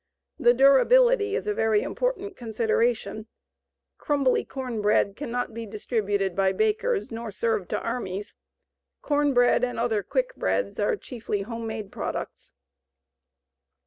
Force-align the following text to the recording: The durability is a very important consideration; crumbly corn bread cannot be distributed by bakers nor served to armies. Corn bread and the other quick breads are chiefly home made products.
The 0.39 0.55
durability 0.55 1.35
is 1.35 1.45
a 1.45 1.53
very 1.53 1.83
important 1.83 2.35
consideration; 2.35 3.27
crumbly 3.99 4.43
corn 4.43 4.81
bread 4.81 5.15
cannot 5.15 5.53
be 5.53 5.67
distributed 5.67 6.35
by 6.35 6.53
bakers 6.53 7.11
nor 7.11 7.29
served 7.29 7.69
to 7.69 7.79
armies. 7.79 8.33
Corn 9.03 9.31
bread 9.35 9.63
and 9.63 9.77
the 9.77 9.83
other 9.83 10.01
quick 10.01 10.33
breads 10.35 10.79
are 10.79 10.97
chiefly 10.97 11.43
home 11.43 11.67
made 11.67 11.91
products. 11.91 12.55